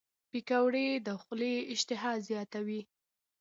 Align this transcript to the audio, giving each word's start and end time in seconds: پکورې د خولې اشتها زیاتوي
پکورې 0.29 0.87
د 1.05 1.07
خولې 1.21 1.53
اشتها 1.73 2.11
زیاتوي 2.27 2.81